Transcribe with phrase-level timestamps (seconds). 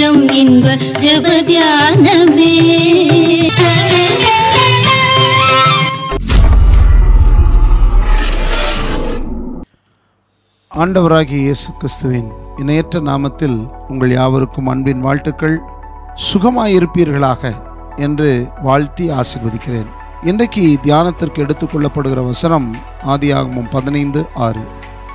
[0.00, 2.52] நேரம் இன்ப ஜபத்தியானமே.
[10.70, 13.58] ஆண்டவராகிய இயேசு கிறிஸ்துவின் இணையற்ற நாமத்தில்
[13.88, 15.58] உங்கள் யாவருக்கும் அன்பின் வாழ்த்துக்கள்.
[16.28, 17.52] சுகமாயிருப்பீர்களாக
[18.06, 18.30] என்று
[18.62, 19.90] வாழ்த்தி ஆசிர்வதிக்கிறேன்.
[20.32, 22.70] இன்றைக்கு தியானத்திற்கு எடுத்துக்கொள்ளப்படுகிற வசனம்
[23.14, 24.64] ஆதியாகமும் பதினைந்து ஆறு.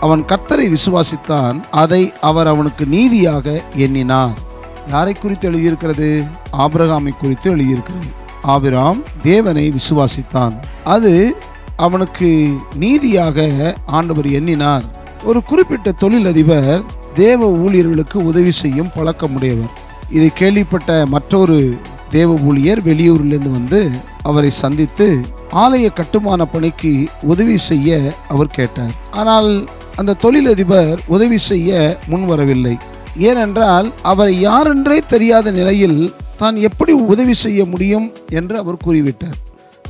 [0.06, 4.40] அவன் கர்த்தரை விசுவாசித்தான் அதை அவர் அவனுக்கு நீதியாக எண்ணினார்.
[4.88, 6.24] யாரை குறித்து எழுதியிருக்கிறது?
[6.58, 8.06] ஆபிரகாமை குறித்து எழுதியிருக்கிறது.
[8.42, 10.54] ஆபிராம் தேவனை விசுவாசித்தான்.
[10.84, 11.36] அது
[11.76, 14.84] அவனுக்கு நீதியாக ஆண்டவர் எண்ணினார்.
[15.24, 19.74] ஒரு குறிப்பிட்ட தொழிலதிபர் தேவ ஊழியர்களுக்கு உதவி செய்யும் பழக்கமுடையவர்.
[20.10, 21.78] இதை கேள்விப்பட்ட மற்றொரு
[22.10, 23.90] தேவ ஊழியர் வெளியூரிலிருந்து வந்து
[24.24, 28.00] அவரை சந்தித்து ஆலய கட்டுமான பணிக்கு உதவி செய்ய
[28.30, 28.92] அவர் கேட்டார்.
[29.12, 32.78] ஆனால் அந்த தொழிலதிபர் உதவி செய்ய முன்வரவில்லை.
[33.18, 39.38] ஏனென்றால் அவர் யாரென்றே தெரியாத நிலையில் தான் எப்படி உதவி செய்ய முடியும் என்று அவர் கூறிவிட்டார்.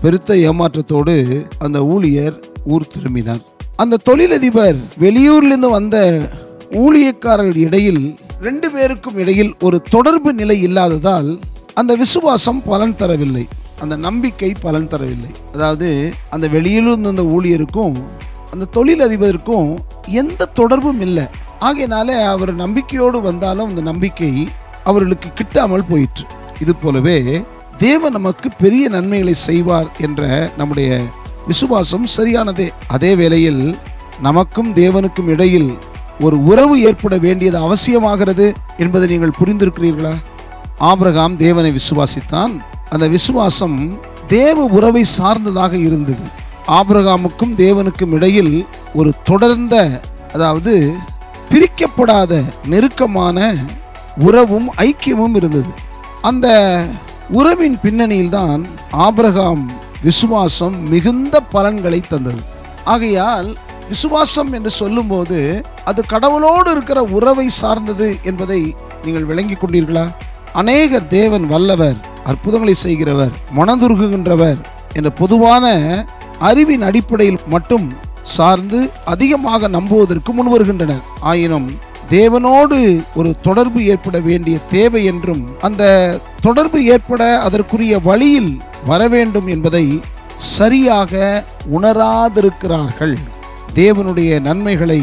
[0.01, 3.39] பெருத்த ஏமாற்றத்தோடு அந்த ஊழியர் ஊர் திரும்பினார்.
[3.75, 6.19] அந்த தொழிலதிபர் வெளியூரிலிருந்து வந்த
[6.71, 11.39] ஊழியக்காரர்கள் இடையில் ரெண்டு பேருக்கும் இடையில் ஒரு தொடர்பு நிலை இல்லாததால்
[11.73, 13.47] அந்த விசுவாசம் பலன் தரவில்லை.
[13.79, 15.31] அந்த நம்பிக்கை பலன் தரவில்லை.
[15.53, 17.95] அதாவது அந்த வெளியிலிருந்து அந்த ஊழியருக்கும்
[18.51, 21.27] அந்த தொழிலதிபருக்கும் எந்த தொடர்பும் இல்லை.
[21.59, 24.49] ஆகையினால அவர் நம்பிக்கையோடு வந்தாலும் அந்த நம்பிக்கை
[24.83, 26.25] அவர்களுக்கு கிட்டாமல் போயிற்று.
[26.59, 27.43] இது போலவே
[27.77, 31.01] தேவன் நமக்கு பெரிய நன்மைகளை செய்வார் என்ற நம்முடைய
[31.47, 32.67] விசுவாசம் சரியானதே.
[32.87, 33.77] அதே வேளையில்
[34.21, 35.77] நமக்கும் தேவனுக்கும் இடையில்
[36.19, 40.13] ஒரு உறவு ஏற்பட வேண்டியது அவசியமாகிறது என்பதை நீங்கள் புரிந்திருக்கிறீர்களா?
[40.77, 42.53] ஆபிரகாம் தேவனை விசுவாசித்தான்.
[42.89, 46.25] அந்த விசுவாசம் தேவ உறவை சார்ந்ததாக இருந்தது.
[46.67, 50.01] ஆபிரகாமுக்கும் தேவனுக்கும் இடையில் ஒரு தொடர்ந்த
[50.33, 50.93] அதாவது
[51.51, 53.55] பிரிக்கப்படாத நெருக்கமான
[54.17, 55.71] உறவும் ஐக்கியமும் இருந்தது.
[56.21, 56.47] அந்த
[57.29, 59.63] உறவின் பின்னணியில்தான் ஆபிரகாம்
[60.01, 62.41] விசுவாசம் மிகுந்த பலன்களை தந்தது.
[62.83, 63.57] ஆகையால்
[63.89, 65.39] விசுவாசம் என்று சொல்லும்போது
[65.85, 68.61] அது கடவுளோடு இருக்கிற உறவை சார்ந்தது என்பதை
[69.03, 70.05] நீங்கள் விளங்கிக் கொண்டீர்களா?
[70.53, 74.59] அநேகர் தேவன் வல்லவர் அற்புதங்களை செய்கிறவர் மனதுருகுகின்றவர்
[74.93, 75.65] என்ற பொதுவான
[76.39, 77.85] அறிவின் அடிப்படையில் மட்டும்
[78.25, 81.03] சார்ந்து அதிகமாக நம்புவதற்கு முன்வருகின்றனர்.
[81.21, 81.69] ஆயினும்
[82.09, 85.83] தேவனோடு ஒரு தொடர்பு ஏற்பட வேண்டிய தேவை என்றும் அந்த
[86.41, 90.01] தொடர்பு ஏற்பட அதற்குரிய வழியில் வர வேண்டும் என்பதை
[90.37, 93.15] சரியாக உணராதிருக்கிறார்கள்.
[93.73, 95.01] தேவனுடைய நன்மைகளை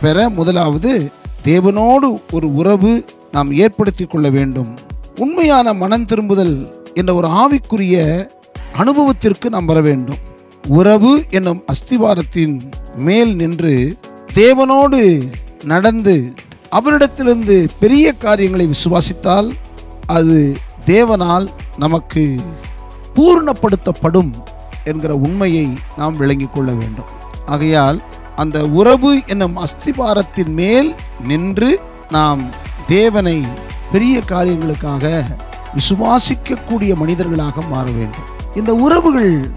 [0.00, 1.10] பெற முதலாவது
[1.44, 4.78] தேவனோடு ஒரு உறவு நாம் ஏற்படுத்தி கொள்ள வேண்டும்.
[5.16, 8.28] உண்மையான மனம் திரும்புதல் என்ற ஒரு ஆவிக்குரிய
[8.72, 10.27] அனுபவத்திற்கு நாம் வர வேண்டும்.
[10.66, 12.60] உறவு என்னும் அஸ்திவாரத்தின்
[12.94, 13.96] மேல் நின்று
[14.34, 15.32] தேவனோடு
[15.64, 16.32] நடந்து
[16.72, 19.50] அவரிடத்திலிருந்து பெரிய காரியங்களை விசுவாசித்தால்
[20.06, 21.46] அது தேவனால்
[21.76, 22.40] நமக்கு
[23.14, 24.32] பூர்ணப்படுத்தப்படும்
[24.84, 27.04] என்கிற உண்மையை நாம் விளங்கிக் கொள்ள வேண்டும்.
[27.46, 28.02] ஆகையால்
[28.36, 30.94] அந்த உறவு என்னும் அஸ்திபாரத்தின் மேல்
[31.26, 31.80] நின்று
[32.10, 32.40] நாம்
[32.86, 33.44] தேவனை
[33.92, 35.24] பெரிய காரியங்களுக்காக
[35.74, 38.36] விசுவாசிக்கக்கூடிய மனிதர்களாக மாற வேண்டும்.
[38.54, 39.50] இந்த உறவுகள்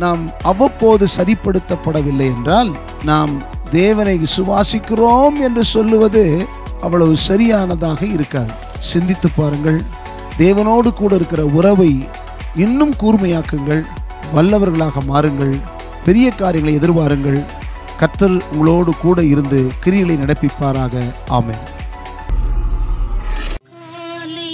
[0.00, 3.30] நாம் அவ்வப்போது சரிப்படுத்தப்படவில்லை என்றால் நாம்
[3.70, 6.46] தேவனை விசுவாசிக்கிறோம் என்று சொல்லுவது
[6.80, 8.52] அவ்வளவு சரியானதாக இருக்காது.
[8.78, 9.82] சிந்தித்து பாருங்கள்.
[10.38, 12.08] தேவனோடு கூட இருக்கிற உறவை
[12.56, 13.86] இன்னும் கூர்மையாக்குங்கள்.
[14.34, 15.60] வல்லவர்களாக மாறுங்கள்.
[16.04, 17.44] பெரிய காரியங்களை எதிர்பாருங்கள்.
[17.98, 21.12] கர்த்தர் உங்களோடு கூட இருந்து கிரிகளை நடப்பிப்பாராக.
[21.30, 21.62] ஆமேன்.
[23.70, 24.48] காலை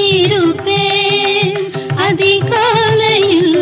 [1.97, 3.57] அதிகாலையில்